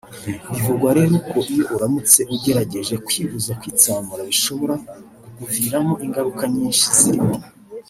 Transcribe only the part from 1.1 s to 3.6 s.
ko iyo uramutse ugerageje kwibuza